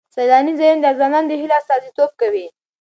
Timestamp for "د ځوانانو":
0.83-1.29